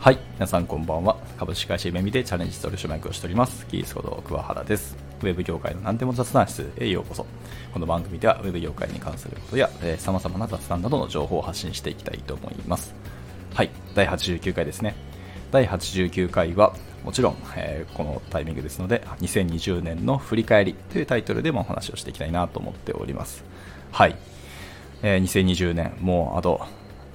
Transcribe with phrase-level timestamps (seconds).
[0.00, 1.18] はい、皆さんこんばんは。
[1.38, 3.66] 株式会社めみでチャレンジ取締役をしております。
[3.66, 4.96] キースこと桑原です。
[5.20, 7.26] ウェブ業界の何でも雑談室へようこそ。
[7.70, 12.94] この番組ではウェブ業界に関することや、えー、様々な雑談などの情報を発信していきたいと思います。
[13.52, 14.94] はい、第89回ですね。
[15.50, 23.44] 第89回は、もちろん、えーこのタイミングですので、2020年の振り返りというタイトルでもお話をしていきたいなと思っております。
[23.92, 24.16] はい。
[25.02, 26.66] えー2020年、もうあと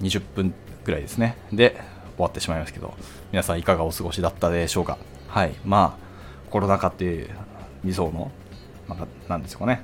[0.02, 1.36] 20分ぐらいですね。
[1.52, 1.81] で、
[2.15, 2.93] 終わってしまいますけど、
[3.31, 4.97] 皆さんいかがお過ごしだったでしょうか？
[5.27, 5.53] はい。
[5.65, 7.29] まあ、コロナ禍っていう
[7.83, 8.31] 理想の、
[8.88, 9.83] まあ、なんですかね。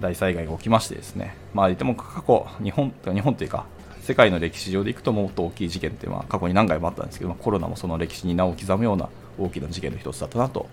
[0.00, 1.36] 大災害が起きましてですね。
[1.52, 3.66] まあ言っても過去、日本、日本というか、
[4.02, 10.68] 世界の歴史上でいくともっと大きい事件って、まあ過去に何回もあったんですけど、まあコロナもその歴史に名を刻むような大きな事件の一つだったなと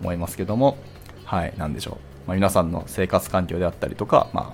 [0.00, 0.76] 思いますけども、
[1.24, 2.28] はい、なんでしょう。
[2.28, 4.44] まあ、皆さんの生活環境であったりとか、まあ、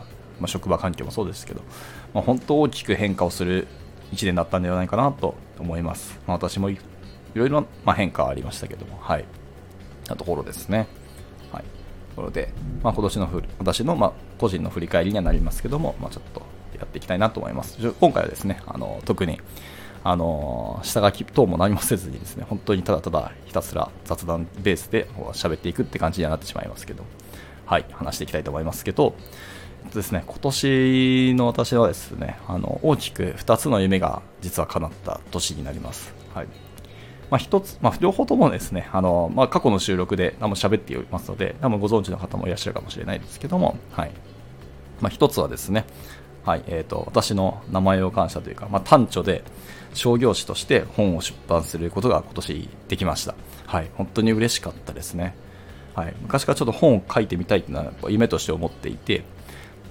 [0.41, 1.60] まあ、職場環境もそうですけど、
[2.14, 3.66] まあ、本当大きく変化をする
[4.12, 6.19] 1年だったんではないかなと思います。
[6.27, 6.78] まあ、私もい
[7.34, 9.24] ろいろ、まあ、変化はありましたけども、はい。
[10.08, 10.86] なところですね。
[11.52, 11.62] はい。
[11.62, 12.52] ところで、
[12.83, 16.42] まあ、今年のふ私の、まあ、個人の振り返りにはなりますけども、まあ、ちょっと
[16.78, 17.78] やっていきたいなと思います。
[18.00, 19.41] 今回はですね、あの特に、
[20.06, 27.05] あの下書き等も何もせずにですね、本当にただただひたすら雑談ベースでこう喋っていくって感じにはなってしまいますけど、
[27.64, 29.14] はい、話していきたいと思いますけど、
[29.92, 36.14] ですね、今年の私はですね、あの大きく2つの夢が実は叶った年になります。
[36.34, 36.46] はい。
[37.30, 44.10] まあ、一つ、まあ、両方ともですね、あの、まあ、過去の収録で何も喋っておりますので、多分ご存知の方もいらっしゃるかもしれないですけども、はい。
[45.00, 45.84] まあ、一つはですね、
[46.44, 49.42] はい、えっ、と、私の名前を感謝というか、まあ、単著で
[49.94, 53.34] 商業誌として本を出版することが今年できました。
[53.66, 55.34] はい、本当に嬉しかったですね。
[55.94, 59.24] はい、昔からちょっと本を書いてみたいというのは夢として思っていて、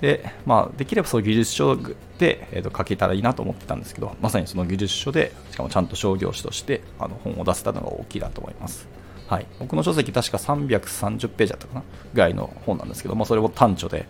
[0.04, 8.86] で、まあ、できればそういう技術書で、えー、と書けたらいいなと思ってたんですけど、まさにその技術書で、しかもちゃんと商業誌としてあの本を出せたのが大きいなと思います。
[9.28, 11.84] はい、僕の書籍確か330ページだったかな
[12.14, 14.06] ぐらいの本なんですけど、まあ、それを単著で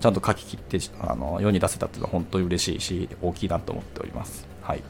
[0.00, 4.48] ちゃんと書き切ってあの世に出せたっていうのは本当に嬉しいし大きいなと思っております。
[4.62, 4.82] はい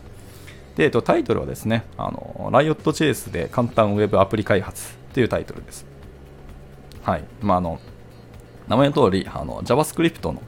[0.77, 5.85] でえっと、タイトルはですね、あのライオットチェイスで簡単ウェブアプリ開発というタイトルです。
[7.03, 7.25] はい。
[7.43, 7.81] まあ、あの、
[8.69, 10.43] 名前の通り、あの、JavaScript の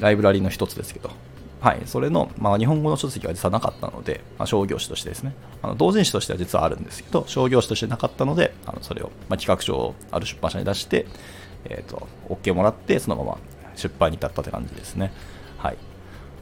[0.00, 1.10] ライブラリの一つですけど、
[1.60, 1.82] はい。
[1.86, 5.32] それの、まあ、日本語の書籍は実はなかったので、まあ、商業誌としてですね、
[5.62, 11.06] あの同人誌としては実はあるんですけど、商業誌としてなかったので、あのそれを、まあ、企画書をある出版社に出して、
[11.66, 13.38] えっ、と、OK もらって、そのまま
[13.76, 15.12] 出版に至ったって感じですね。
[15.58, 15.76] はい。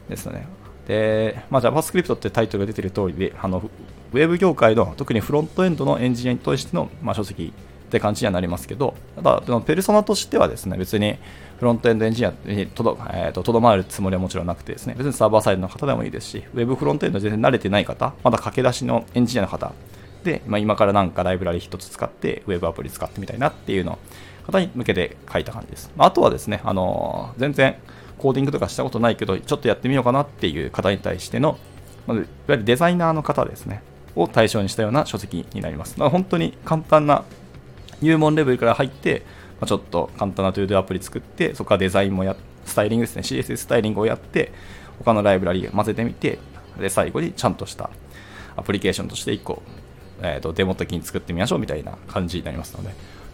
[0.09, 0.47] ですね。
[0.87, 3.61] で、まあ、JavaScript ってタイトルが出てる通りで、あの、
[4.13, 7.53] ウェブ業界の特にフロントエンドのエンジニアに対しての、ま、書籍
[7.91, 11.17] って感じにはなりますけど、ただ、そのペルソナとしてはですね、別に
[11.59, 19.73] フロントエンドエンジニアにとど,、えーととどまるつもりはもちろんなくてですね、別にサーバーサイドの方でもいいですし、ウェブフロントエンド全然慣れてない方、まだ駆け出しのエンジニアの方
[20.23, 23.99] で、まあ、今からなんかライブラリ一つ使って、ウェブアプリ使ってみたいなっていうの
[24.45, 25.91] 方に向けて書いた感じです。
[25.97, 27.75] あとはですね、あのー全然
[28.17, 31.57] コーディングとかしたことないけど、ちょっとやってみようかなっていう方に対しての、
[32.07, 33.81] まあいわゆるデザイナーの方ですね、
[34.15, 35.93] を対象にしたような書籍になります。
[35.93, 37.23] だから本当に簡単な
[38.01, 39.23] 入門レベルから入って、
[39.59, 42.35] まあ、ちょっと簡単な ToDo アプリ作って、そこからデザインもや、
[42.65, 44.51] スタイリングですね、CSS スタイリングをやって、
[44.99, 46.39] 他のライブラリ混ぜてみて、
[46.79, 47.89] で、最後にちゃんとした
[48.55, 49.61] アプリケーションとして1個、
[50.21, 52.93] えー、とデモ的に作ってみましょうみたいな感じになりますので、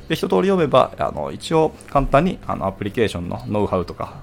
[0.09, 4.16] で一通り読めば、あの一応簡単にあのアプリケーションのノウハウとか、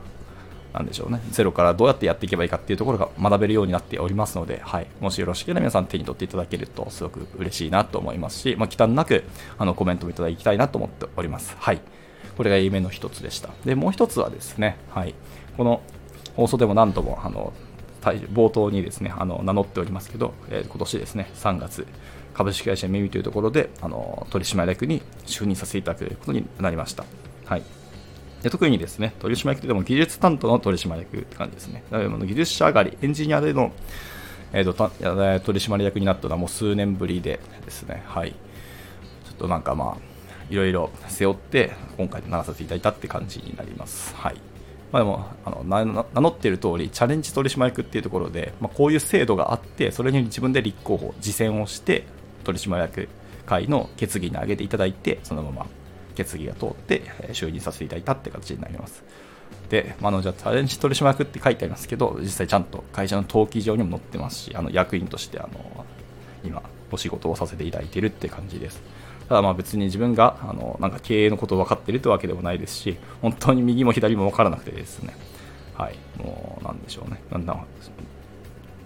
[0.75, 9.23] なんでしょうね、ゼロからどうやってやっていけばいいかっていうところが学べるようになっておりますので、はい、もしよろしければ皆さん手に取っていただけるとすごく嬉しいなと思いますし、まあ、忌憚なく
[9.57, 11.55] あのコメントもいただきたいなと思っております。
[11.59, 11.81] はい。
[12.37, 13.51] これが夢の一つでした。
[13.65, 15.15] で、もう一つはですね、はい。
[15.57, 15.81] この
[16.35, 17.53] 放送でも何度も、あの、
[18.03, 21.87] 冒頭にですね、あの、名乗っておりますけど、えー今年ですね、3月、
[22.35, 27.05] 株式会社耳というところで、あの、取締役に就任させていただくことになりました。
[27.47, 27.63] はい。
[28.45, 31.83] で特にですね、取締役でも技術担当の取締役って感じですね。
[31.91, 33.73] だからあの技術者上がり、エンジニアでの、
[34.53, 34.91] えーとた
[35.41, 38.33] 取締役になったのはもう数年ぶりでですね、はい。
[38.33, 38.37] ちょ
[39.33, 39.99] っとなんかまあ、
[40.51, 44.15] いろいろ背負って、今回ならさせていただいたって感じになります。
[44.15, 44.35] はい。
[44.93, 52.05] まあ、でもあの名乗っている通り、チャレンジ取締役っていうところで、まあ、こういう制度があって、それに自分で立候補、実践をして、
[52.45, 53.09] 取締役
[53.47, 55.67] 会の決議に挙げていただいて、そのまま
[56.15, 59.05] 決議が通って、え就任させていただいたって形になります。
[59.69, 65.85] で、まあ、のじゃあチャレンジ取締役って書いてありますけど、実際ちゃんと会社の登記上にも載ってますし、あの役員としてあの
[66.45, 68.83] 今、お仕事をさせていただいているって感じです。
[69.29, 75.17] ただまあ別に自分があのなんか経営のことを分かっているというわけでもないですし、本当に右も左も分からなくてですね、
[75.77, 77.57] はい、もうなんでしょうね、なんだ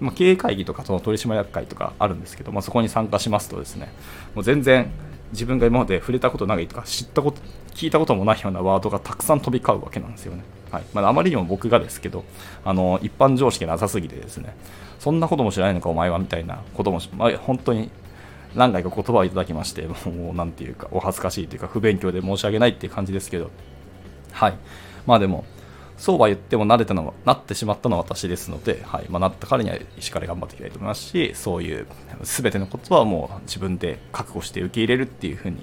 [0.00, 3.92] まあ、経営会議とかその取締役会とかあるんですけど、まあ、そこに参加しますとですね
[4.34, 4.90] もう全然
[5.32, 7.40] 自分が今まで触れたことないとか知ったこと
[7.75, 10.42] 聞いたこともないようなワードがたくさん飛び交うわけなんですよね。
[10.70, 10.82] はい。
[10.92, 12.25] まあ、あまりにも僕がですけど
[12.64, 14.54] あの一般常識なさすぎてですね。
[14.98, 17.90] そんなことも知らないのかお前はみたいなことも、まあ、本当に
[18.56, 23.50] 何回か言葉をいただきましてもうなんていうかお恥ずかしいというか不勉強で申し訳ないっていう感じですけど。
[24.32, 24.54] はい。
[25.06, 25.44] まあでも
[25.99, 29.06] そうは言っても慣れたの、なってしまったのは私ですので、はい。
[29.09, 31.87] まあ、なった彼にはしっかり頑張っていきたいと思いますし、そういう
[32.23, 35.59] 全てのことはもう自分で覚悟して受け入れるっていうふうに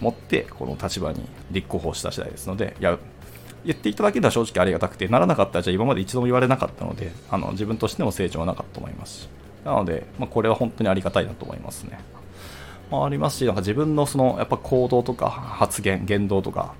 [0.00, 2.98] 思って、この立場に立候補した次第ですので、いや、
[3.64, 9.28] 言っていただけるのは正直ありがたくて、ならなかったらじゃあ今まで一度も言われなかったので、あの自分としても成長はなかったと思いますし、
[9.64, 11.98] なので、まあ、これは本当にありがたいなと思いますね。
[12.90, 16.74] まあ、ありますし、なんか自分のそのやっぱ行動とか発言、言動とか、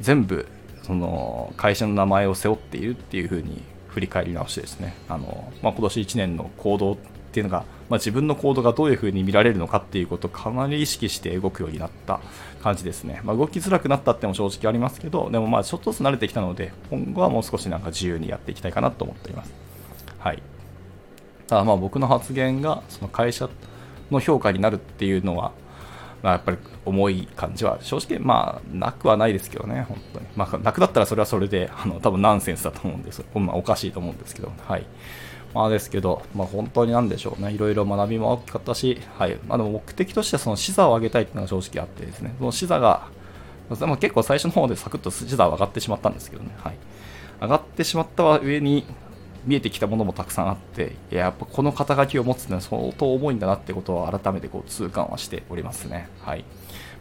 [0.00, 0.48] 全部
[0.82, 4.94] その会社の名前を背負っているっていうふうに振り返り直してですね。
[5.08, 6.96] あの、まあ、今年1年の行動っ
[7.32, 12.20] ていうのが、まあ、自分の行動がどういうふうに見られるのかっていうことをかなり意識して動くようになった
[12.62, 19.52] 感じですね、まあ、動きづらくなったっても正直ありますけどでもまあちょっとずつ慣れてきたので今後はもう少しなんか自由にやっていきたいかなと思っています。
[20.18, 20.42] はい。
[21.48, 23.48] ただま僕の発言がその会社
[24.10, 25.52] の評価になるっていうのは
[26.22, 30.26] まあ、やっぱり重い感じは正直まあなくはないですけどね、本当に。
[30.36, 33.24] まあ、なくだったらそれはそれで、あの多分ナンセンスだと思うんです。
[33.34, 34.86] まあ、おかしいと思うんですけど、はい。
[35.54, 43.08] まあですけど、まあ、本当になんでしょうね、いろいろ学びも大きかったし、はいまあ、でも目的としてはその視座を上げたいっていうのが正直あってですね、その視座が、
[43.68, 46.76] まあ、結構最初の方でサクッと視座は上がってしまったんですけどね、はい、
[47.40, 48.84] 上がってしまった上に、
[49.44, 56.08] 見えてきたものもたくさんあってやっぱこの肩書きを持つのは相当重いんだなってことを改めてこう痛感はしておりますね。
[56.20, 56.44] はい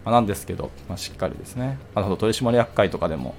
[0.05, 3.35] まあ、なんですけど、まあ、しっかりですね、あ取締役会とかでも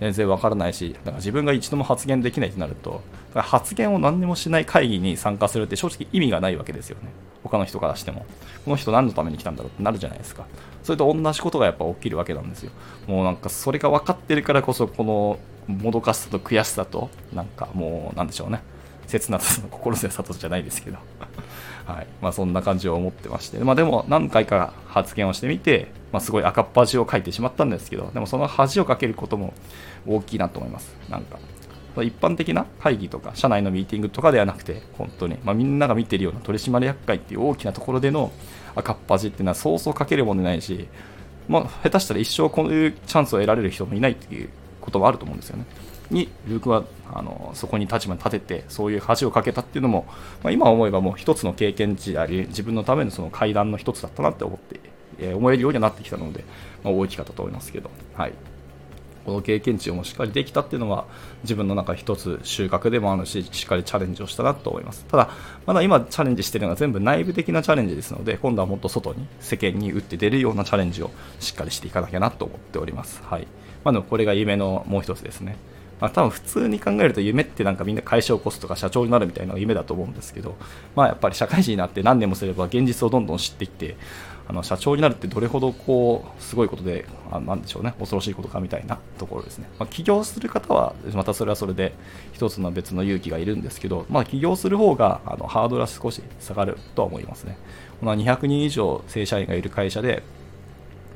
[0.00, 3.02] 全然わからないし、だから自分が一度も発言できないとなると、
[3.34, 7.10] 発言を何にもしない会議に参加するって正直意味がないわけですよね。
[7.42, 8.24] 他の人からしても。
[8.64, 10.46] この人何のために来たんだろうってなるじゃないですか。
[10.82, 12.70] それと同じことがやっぱ起きるわけなんですよ。
[13.06, 18.62] もうなんかそれが分かってるからこそ、このもどかしさと悔しさと、なんかもう、なんでしょうね。
[19.06, 20.98] 切なさの心強さとじゃないですけど。
[21.86, 29.52] はいまあ、そんな感じを思ってまして、まあ、でも何回か発言をしてみて、まあ、すごい赤っ端を書いてしまったんですけど、でもその恥をかけることも
[30.06, 30.96] 大きいなと思います。
[31.10, 31.38] なんか
[32.02, 38.32] 一般的な会議とか社内のミーティングとかではなくて本当に、まあ、みんなが見てるような取締役会っていう大きなところでの
[38.74, 40.88] 赤っ端っていうのはそうそうかけるものないし、
[41.46, 44.48] まあ、下手したら一生こういうチャンスを得られる人もいないっていう
[44.80, 45.66] こともあると思うんですよね。
[46.10, 50.06] にルークはあのそこに立場に立ててそういう恥をかけたっていうのも、
[50.42, 54.80] まあ、今思えばもう一つの経験値であり自分のためのその階段の一つだったなって思って、
[55.18, 56.44] えー、思えるようになってきたので、
[56.82, 58.32] まあ、大きかったと思いますけど、はい、
[59.24, 61.06] この経験値をもしっかりできたっていうのは
[61.42, 65.04] 自分の中一つ収穫でもあるししっかりチャレンジをしたなと思います。
[65.06, 65.30] ただ
[65.66, 71.10] まだ今チャレンジしてるのは全部内部的なチャレンジですので今度はもっと外に世間に打って出るようなチャレンジを
[71.40, 73.22] しっかりしていかなきゃなと思っております。
[73.24, 73.46] はい。
[73.82, 75.56] まあ、でもこれが夢のもう一つですね。
[76.00, 80.56] まあ、多分普通に考えると夢ってなんかみんな会社を起こすとか社長になるみたいな夢だと思うんですけど、
[80.96, 83.96] まあ、やっぱり社会人になって何年もすれば現実をどんどん知っていって
[84.46, 91.94] あの社長になるってどれほどこうすごいことであなんでしょうね恐ろしいことかみたいなところですね、まあ、起業する方はまたそれはそれで
[92.32, 97.56] 一つの別の勇気がいるんですけど、まあ、起業する方があのハードルは少し下がるとは思いますね。
[98.00, 100.22] この200人以上正社員がいる会社で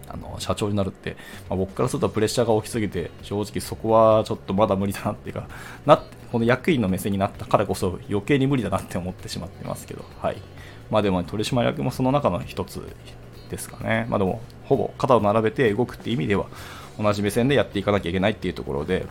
[0.09, 1.17] あの社長になるって、
[1.49, 5.49] まあ、僕からするとプレッシャーが大きすぎて正直そこはちょっとまだ無理だなっていうか
[5.87, 10.37] なこの役員の目線になったからこそ余計に無理だなって思ってしまってますけど、はい。
[10.91, 12.83] まあ、でも取締役もその中の一つ
[13.51, 16.47] ですかね、まあ、でもほぼ肩を並べて動くっていう意味では
[16.99, 19.07] 同じ目線でやっていかなきゃいけないっていうところで、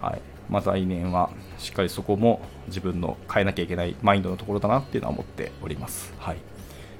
[0.00, 6.12] はい、また来年はしっかりそこも自分の変えなきゃいけないマインドのところだなっていうのは思っております。
[6.18, 6.38] はい。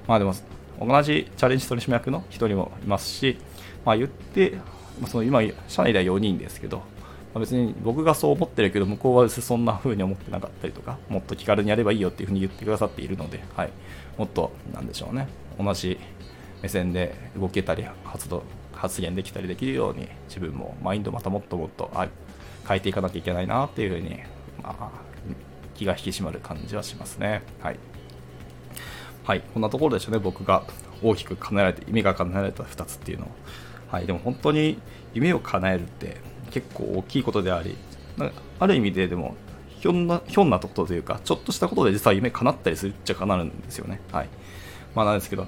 [0.06, 0.34] まあ、でも
[0.80, 3.38] 同じチャレンジ取締役の1人もいますし、
[3.84, 4.52] まあ、言って、
[5.00, 6.84] まあ、その今、社内では4人ですけど、ま
[7.36, 13.70] あ、別に僕がそう思ってるけど、向こうはそんな風に思ってなかったりとか、もっと気軽にやればいいよっていう風に言ってくださっているので、はい、
[14.18, 15.98] もっと、なんでしょうね、同じ
[16.62, 22.10] 目線で動けたり、発動発言できたりできるように、自分もマインドまたもっともっと、はい、
[22.66, 24.16] 変えていかなきゃいけないなっていう風に、
[24.62, 24.90] まあ、
[25.74, 27.42] 気が引き締まる感じはしますね。
[27.60, 27.78] はい。
[29.30, 30.64] はい、こんなところでしょうね、僕が
[31.04, 33.30] 大きく叶えられて、夢が叶えられた2つっていうのは。
[33.86, 34.76] はい、でも本当に
[35.14, 36.16] 夢を叶えるって
[36.50, 37.76] 結構大きいことであり、
[38.58, 39.36] ある意味ででも
[39.68, 44.00] ひょんな、ひょんなところというか、ちょっとしたことで実は夢叶ったりするっちゃ叶うんですよね。
[44.10, 44.28] はい。
[44.96, 45.46] まあなんですけど、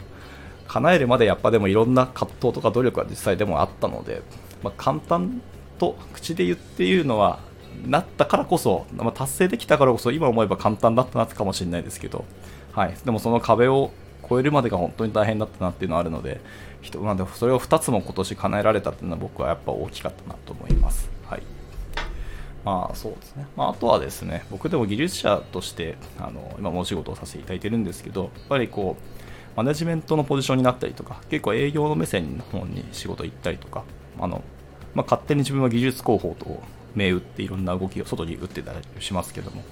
[0.69, 4.23] 叶えるまでやっぱでもいろんな葛藤とか努力が実際でもあったので、
[4.63, 5.43] まあ、簡単
[5.81, 7.41] と口で言っているのは
[7.85, 12.25] なったからこそ、まあ、達成できたからこそ今思えば簡単だったなかもしれないですけど、
[12.73, 13.93] はい、でもその壁を
[14.29, 16.41] 超えるまでが本当に大変だったなっていうのはあるので
[16.81, 21.11] 人、まあ、それを2つも今年叶えられたっていうのは僕はやっぱ大きかったなと思います。
[21.27, 21.43] はい
[22.65, 23.47] まあそうですね。
[23.57, 33.83] まあ、あとはですね、僕でも技術者としてあの今もお仕事をさせていただいてるんですけど、やっぱりこう、マネジメントのポジションになったりとか、結構営業の目線の方に仕事行ったりとか、
[34.21, 34.43] あの
[34.95, 36.63] まあ、勝手に自分は技術広報と
[36.95, 39.63] 銘打っていろんな動きを外に打ってたりしますけども、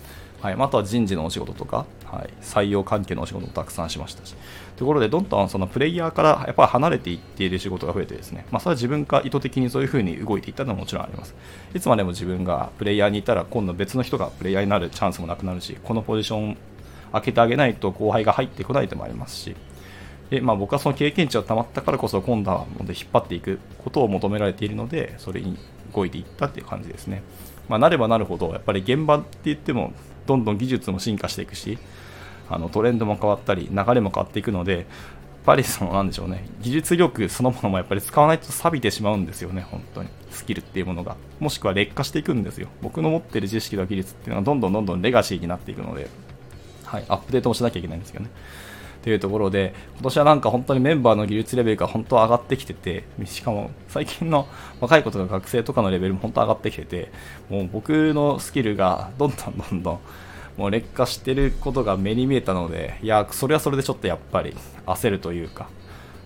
[0.40, 0.54] はい。
[0.58, 4.34] あ、とは人事のお仕事とか、はい、採用関係のお仕事もたくさんしましたし、
[4.76, 11.34] ところでどんどんそのプレイヤーからやっぱ離れていっている仕事が増えてですね、まあ、それは自分が意図的にそういう風に動いていったのはもちろんあります。
[11.74, 16.56] いつまでも自分がプレイヤーにいたら今度別の人がプレイヤーになるチャンスもなくなるし、このポジション
[17.12, 19.56] 開けてあげないと後輩が入ってこないともありますし、
[20.30, 25.58] でまあ、僕はその経験値がたまったからこそ今度は引っ張っていくことを求められているのでそれに
[25.92, 27.22] 動いていったっていう感じですね。
[27.68, 29.92] まあ、なればなるほどやっぱり現場って言っても
[30.30, 31.76] どんどん技術も進化していくし
[32.48, 34.84] あのトレンドも変わったり流れも変わっていくのでやっ
[35.44, 40.08] ぱりそのなんでしょうね技術力そのものもやっぱり使わないと錆びてしまうんですよね本当に。
[40.30, 41.16] スキルっていうものが。
[41.40, 42.68] もしくは劣化していくんですよ。
[42.82, 46.08] 僕の持ってる知識と技術っていうのはどんどんどんどんレガシーになっていくので、
[46.84, 48.30] はい、アップデートもしなきゃいけないんですけどね。
[49.02, 54.46] というところで、今年はなんか本当にメンバーの技術レベルが本当上がってきてて、しかも最近の
[54.80, 57.10] 若い子とか学生とかのレベルも本当上がってきてて、
[57.48, 59.98] もう僕のスキルがどんどんどんどん
[60.56, 64.54] もう劣化してることが目に見えたので、いや、それはそれでちょっとやっぱり
[64.86, 65.68] 焦るというか、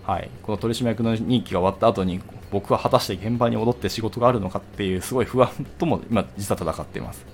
[0.03, 7.25] はい、この取締役の任期が終わった後に僕は果たして現場に戻って仕事があるのかっていうすごい不安とも今実は戦っています。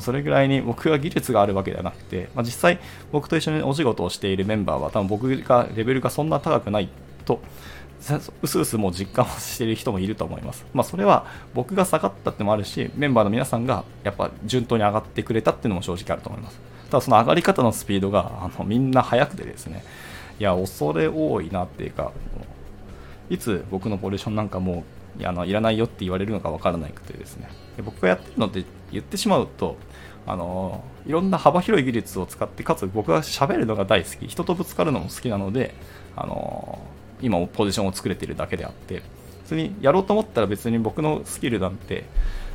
[0.00, 2.78] それぐらいに僕は技術があるわけではなくて、まあ、実際
[3.12, 6.88] 僕と一緒にお仕事をしているメンバーは多分僕がレベルがそんな高くない
[7.24, 7.40] と
[8.42, 10.64] うすうすもう実感をしている人もいると思います。
[10.74, 16.60] まあ、それは僕が下がったってもあるし、メンバーの皆さんがやっぱ順当に上がってくれたっていうのも正直あると思います。
[16.90, 19.82] ただその上がり方のスピードがあのみんな速くてですね、
[20.38, 22.12] いや、恐れ多いなっていうか、
[23.28, 24.84] いつ僕のポジションなんかも
[25.18, 29.76] ういやあのいらないよって言われるのか分からなくてですね、で僕がやってるのって言ってしまうと、
[30.26, 35.74] あのいろんな幅広い技術を使ってかつ僕は喋るのが大好き人とぶつかるのも好きなので
[36.16, 36.80] あの
[37.22, 39.02] 今ポジションを作れているだけであって
[39.44, 42.04] 普通にやろうと思ったら別に僕のスキルなんて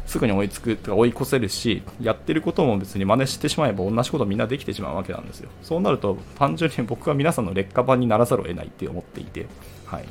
[0.05, 5.49] すぐに追いつくとか追い越せるしやってることも別に真似してしまえば同じことみんなできてしまうわけなんですよ。
[5.63, 9.47] そうなると単純に僕は皆さんの劣化版にならざるを得ないって思っていて
[9.85, 10.05] はい。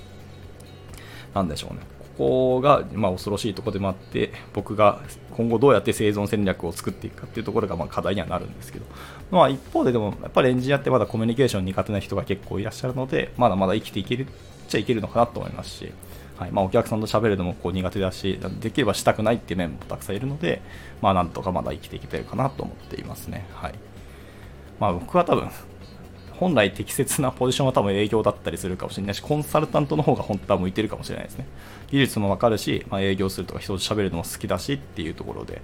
[1.35, 2.00] なんでしょうね。
[2.19, 5.01] こが、まあ、恐ろしいところでもあって僕が
[5.37, 8.85] 今後どうやって生存戦略を作っていくかっていうところがま課題にはなるんですけど、
[9.31, 14.29] まあ、一方ででもやっぱりエンジニアってまだコミュニケーション苦手な人が結構いらっしゃるのでまだまだ生きていけるっ
[14.69, 15.93] ちゃいけるのかなと思いますし、
[16.37, 16.53] はい。
[16.53, 20.63] まあ、お客さんと喋るのもこう苦手だしできればしたくないっていう面もたくさんいるので、
[21.03, 23.47] まあ、なんとかまだ生きていけてるかなと思っていますね。
[23.53, 23.75] はい。
[24.79, 25.51] まあ、僕は多分
[26.41, 31.45] 本来適切なポジションは多分営業だったりするかもしれないし、コンサルタントの方が本当は向いてるかもしれないですね。
[31.91, 35.61] 技術もわかるし、まあ、営業するとか人と喋るのも好きだしっていうところで、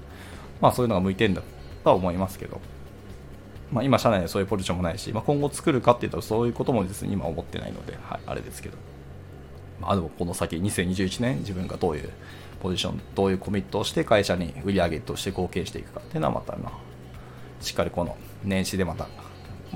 [0.61, 1.41] まあそういうのが向いてんだ
[1.83, 2.61] とは思いますけど、
[3.73, 8.77] まあ今社内でそういうポジションもないし、まあ、今後作るかっていうとそういうこともですね、今思ってないので、はい、あれですけど。
[9.81, 12.11] まあでもこの先2021年自分がどういう
[12.61, 16.73] ポジション、どういうコミットをして会社に売り上げとして貢献していくかっていうのはまた、まあ、
[17.63, 19.09] しっかりこの年始でまた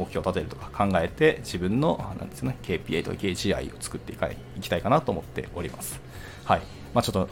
[0.00, 4.16] 目標を立てるとか考えて自分のなんです、ね、KPA とか KGI を作ってい
[4.60, 6.00] きたいかなと思っております。
[6.44, 6.62] はい
[6.94, 7.28] まあ、ちょっと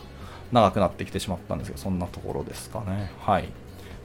[0.52, 3.10] 長くなってきてしまったんですけど、そんなところですかね。
[3.20, 3.48] はい。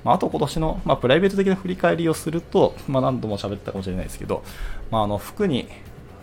[0.03, 4.43] まあ、あと今年の、まあ、プライベート的な振り返りをすると、まあ、何度も喋ったかもしれないですけど、
[4.91, 5.69] まあ、あの服に、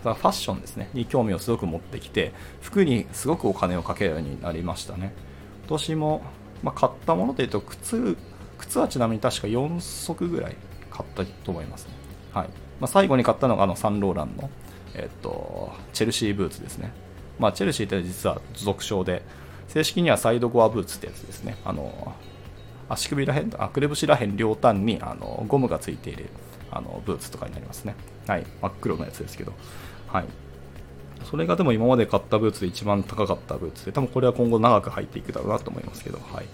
[0.03, 5.13] ファッションですね、に興味をすごく持ってきて、服にすごくお金をかけるようになりましたね。
[5.61, 6.21] 今年も、
[6.63, 8.17] まあ、買ったものでいうと、靴、
[8.57, 10.55] 靴はちなみに確か4足ぐらい
[10.91, 12.00] 買ったと思いますね。
[12.33, 12.47] はい
[12.79, 14.49] まあ、最後に買ったのがあのサンローランの、
[14.95, 16.91] えっと、チェルシーブーツですね。
[17.39, 19.23] まあ、チェルシーって実は属称で、
[19.67, 21.57] 正式にはサイドゴアブーツってやつですね。
[21.63, 22.13] あの
[22.89, 26.29] 足首らへん、あくるぶしらへん両端にあのゴムがついている
[26.71, 27.95] あのブーツとかになりますね。
[28.27, 28.45] はい。
[28.61, 29.53] 真っ黒のやつですけど。
[30.07, 30.25] はい。
[31.23, 36.45] それがでも今まで買ったブーツで一番高かったブーツで、多分これは今後長く入っていくだろうなと思いますけど、はい。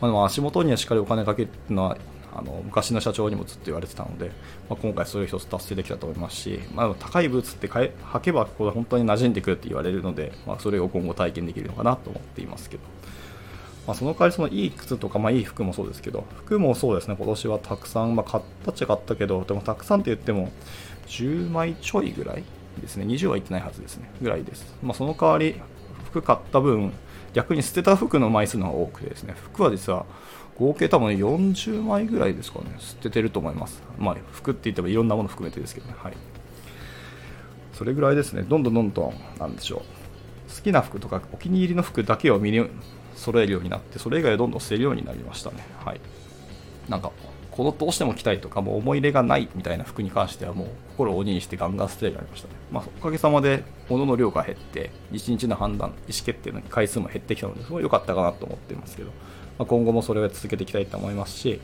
[0.00, 1.98] まあ、でも足元にはしっかりお金かけるのは
[2.34, 4.28] あの昔の社長にもずっと言われてたので、
[4.68, 12.82] まあ、今回そういう一つ達成できたと思いますし、まあ、高いブーツって履けばこれ本当に馴染んでくるって言われるので、まあ、それを今後体験できるのかなと思っていますけど、
[13.86, 20.50] まあ、その代わりそのいい靴とか、まあ、いい服もそうですけど服もそうですね今年はたくさん、まあ、買ったっちゃ買ったけどでもたくさんって言っても
[21.06, 22.42] 10枚ちょいぐらい
[22.80, 25.60] ですね20はいってないはずですねぐらいです、まあ、その代わり
[26.10, 26.92] 服買った分
[27.34, 30.06] 逆に捨てた服の枚数の方が多くてですね服は実は
[30.58, 33.82] 合計多分40枚ぐらいですかね、捨ててると思います。
[33.98, 35.94] まあ、服って言ってもいろんなもの含めてですけどね。
[35.96, 36.16] はい。
[37.72, 40.54] それぐらいですね、どんどんどんどん、なんでしょう。
[40.54, 42.64] 好きな服とかお気に入りの服だけを身に
[43.16, 45.56] 揃えるようになって、それ以外はどんどん捨てるようになりましたね。
[45.84, 46.00] はい。
[46.88, 47.10] なんか、
[47.50, 52.54] このどうしても着たいとか、もう思い入れがないみたいな服に関しては、もう心を鬼にしてガンガン捨てるようになりましたね。
[52.70, 59.10] まあ、おかげさまで物の量が減って、1日の判断、意思決定の回数も減ってきたので、すごい良かったかなと思ってますけど、
[59.58, 61.60] まあ、今後もそれを続けていきたいと思いますし、やっ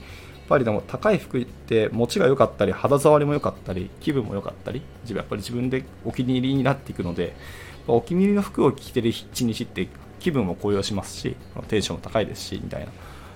[0.48, 7.36] ぱりでも高い服って持ちが良かったり肌触りも良かったり気分も良かったり自分やっぱり自分でお気に入りになっていくので
[7.86, 9.86] お気に入りの服を着てる一日って
[10.18, 11.36] 気分も高揚しますし
[11.68, 12.90] テンションも高いですしみたいな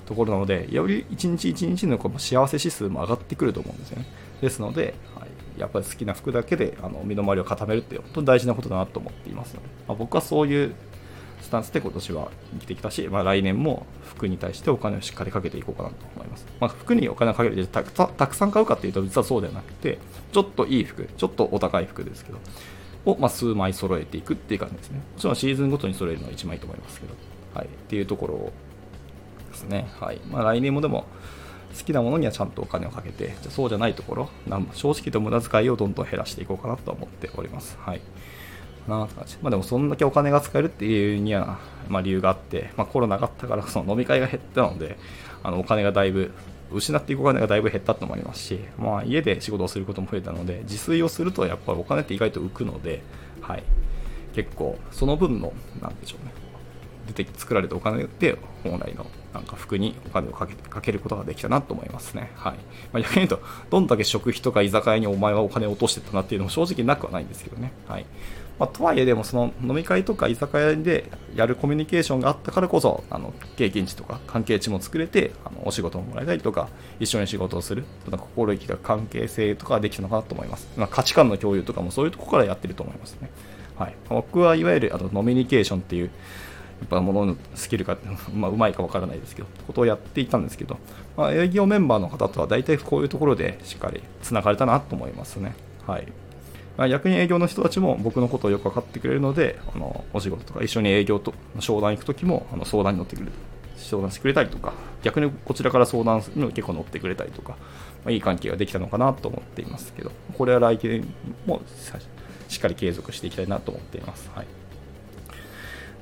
[0.06, 4.06] ところなのでより一日一日の幸せ指数も上がってくると思うんですよね。
[4.40, 10.74] ですので、はい、やっぱり好きな服だけであの身の回りを固めるって本当に大事なことだなと思っていますので、まあ、僕はそういう
[11.44, 16.46] スタンスで今年は生きてきたし、まあ、来年も服に対してお金をしっかりかけていこうかなと思います。
[16.58, 19.98] まあ、服にお金をかけるでたたくさん買うかっていうと実はそうではなくて、
[20.32, 22.38] ちょっといい服、ちょっとお高い服ですけど、
[23.04, 24.98] をま数枚揃えていくっていう感じですね。
[24.98, 27.14] もちろんシーズンごとに揃えるのは1枚と思いますけど、
[27.54, 28.52] はい、っていうところ
[29.50, 29.86] ですね。
[30.00, 31.04] はいまあ、来年もでも
[31.78, 34.30] 好きなものにはちゃんとお金をかけて、じゃそうじゃないところ、
[34.72, 37.76] 正直と無駄遣いをどんどん減らしていこうかなと思っております。
[37.80, 38.00] はい
[38.88, 39.36] なって感じ。
[39.42, 44.98] まあでもそんだけお金が使えるっていうには、まあ理由があって、まあコロナがあったからその飲み会が減ったので、
[45.42, 46.32] あのお金がだいぶ、
[46.72, 53.02] 失っていくお金がだいぶ減ったってのもありますし、まあ家で仕事をすることも増えたので、自炊をするとやっぱりお金って意外と浮くので、
[53.40, 53.62] はい。
[54.34, 56.32] 結構その分の、なんでしょうね。
[57.06, 62.30] 出て作られたお金で本来のなんか服にお金をかけかけることができたなと思いますね。
[62.36, 62.52] はい。
[62.92, 67.72] まあ、逆に言うと、どんだけ食費とか居酒屋にお前はお金を落としてたなっていうのも正直なくはないんですけどね。
[67.88, 68.06] はい。
[68.58, 76.68] まあ、とはいえでもその飲み会とか居酒屋でやるコミュニケーションがあったからこそあの経験値とか関係値も作れてあのお仕事ももらえたりとか
[77.00, 83.28] 一緒に仕事をするなんか心意気が関係性とかできたのかなと思います、まあ、価値観の共有とかもそういうとこからやってると思いますね、
[83.76, 86.10] はい、僕はいわゆるあのノミニケーションっていう
[86.84, 87.96] っぱものスキルが、
[88.34, 90.78] まあ、うまいかわからないですけど、ことをやっていたんですけど、
[91.16, 95.54] まあ、営業メンバーの方とは大体こういうところでしっかりつながれたなと思いますね。
[95.86, 96.06] はい。
[96.76, 103.32] まあ、逆に営業の人たちも僕のことをよく分かってくれるので、あのお仕事とか一緒に営業と商談行くときもあの相談に乗ってくれる、
[103.76, 107.50] 相談してくれたりとか、逆にこちらから相談にも結構乗ってくれたりとか、
[108.04, 111.06] まあ、いい関係ができたのかなと思っていますけど、これは来年
[111.46, 111.62] も
[112.48, 114.30] しっかり継続していきたいなと思っています。
[114.34, 114.63] はい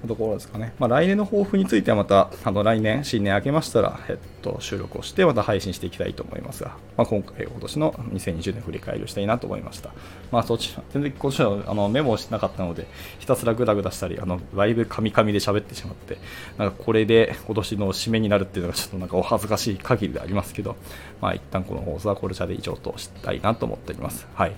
[0.09, 0.73] ところですかね。
[0.79, 9.91] まあ、来年の抱負についてはまた、あの来年、新年明けましたら、えっと、収録をして、また配信していきたいと思いますが、まあ、今回、今年の2020年振り返りをしたいなと思いました。
[10.31, 12.87] まあ、そっち、全然今年はあのメモをしてなかったので、
[13.19, 16.19] ひたすらグダグダしたり、あの、だいぶカミカミで喋ってしまって、
[16.59, 20.77] なんかこれで今年の締めになるっていうのがちょっとなんかお恥ずかしい限りでありますけど、
[21.21, 24.27] まあ、一旦この放送はこれじゃで以上としたいなと思っております。
[24.35, 24.53] はい。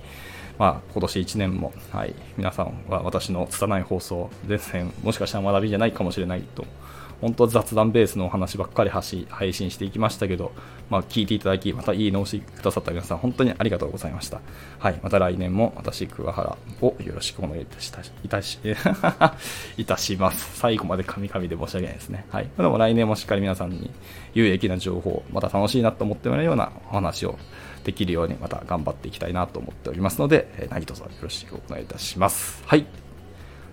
[0.57, 6.65] まあ、今年1年も、はい、皆さんは私の拙い放送、全然もしかしたら学びじゃないかもしれないと、
[7.21, 10.51] 本当は雑談ベースのお話ばっかり発信配信していきましたけど、
[10.89, 14.41] まあ、聞いていただき、またいい直しくださった皆さん、本当にありがとうございました。
[14.79, 17.91] はい、また来年も私、桑原をよろしくお願いいたし、
[18.23, 18.59] いたし、
[19.77, 20.59] いたします。
[20.59, 22.25] 最後までカミカミで申し訳ないですね。
[22.29, 22.49] はい。
[22.57, 23.89] でも来年もしっかり皆さんに
[24.33, 27.39] 有益な情報、また楽しいなと思ってもらえるようなお話を
[27.85, 32.63] できるようにまた頑張っていきたいなと思っておりますので、え何卒よろしくお願いいたします。
[32.65, 32.85] はい。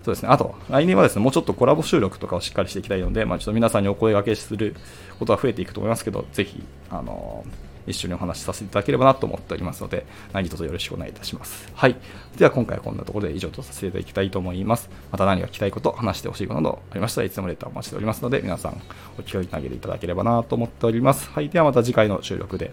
[0.03, 0.29] そうですね。
[0.29, 4.75] あと、来年はですね、もうちょっとコラボ収録とかをしっかりしていきたいので、まあ、ちょっと皆さんにお声掛けする
[5.17, 7.43] ことは増えていくと思いますけど、ぜひ、あの
[7.87, 11.71] 一緒にお話しさせていただければなと思っておりますので、何卒よろしくお願いいたします。
[11.73, 11.95] はい。
[12.37, 14.89] では今回はこんなところで以上とさせていただきたいと思います。
[15.11, 18.81] また何か聞きたいこと、話してほしいことなどありましたらいつもレターお待ちしておりますので、皆さん
[19.19, 21.29] お気軽に投げていただければなと思っております。
[21.29, 21.49] はい。
[21.49, 22.71] ではまた次回の収録で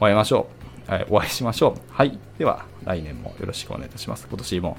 [0.00, 0.75] お会いしましょう。
[0.86, 1.80] はい、お会いしましょう。
[1.90, 2.18] はい。
[2.38, 4.26] では、来年もよろしくお願いいたします。
[4.28, 4.76] 今年も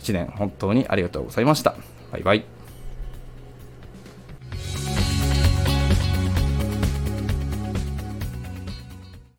[0.00, 1.74] 1年本当にありがとうございました。
[2.12, 2.63] バイバイ。